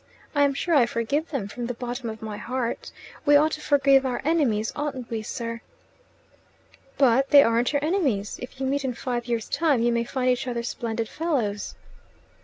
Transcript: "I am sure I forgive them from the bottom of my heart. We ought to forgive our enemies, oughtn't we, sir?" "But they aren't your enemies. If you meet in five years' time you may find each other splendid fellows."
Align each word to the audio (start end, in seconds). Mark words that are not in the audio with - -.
"I 0.33 0.41
am 0.41 0.55
sure 0.55 0.73
I 0.73 0.87
forgive 0.87 1.29
them 1.29 1.47
from 1.47 1.67
the 1.67 1.75
bottom 1.75 2.09
of 2.09 2.23
my 2.23 2.35
heart. 2.37 2.91
We 3.23 3.35
ought 3.35 3.51
to 3.51 3.61
forgive 3.61 4.03
our 4.03 4.19
enemies, 4.25 4.73
oughtn't 4.75 5.11
we, 5.11 5.21
sir?" 5.21 5.61
"But 6.97 7.29
they 7.29 7.43
aren't 7.43 7.71
your 7.71 7.85
enemies. 7.85 8.39
If 8.41 8.59
you 8.59 8.65
meet 8.65 8.83
in 8.83 8.95
five 8.95 9.27
years' 9.27 9.47
time 9.47 9.83
you 9.83 9.91
may 9.91 10.03
find 10.03 10.31
each 10.31 10.47
other 10.47 10.63
splendid 10.63 11.07
fellows." 11.07 11.75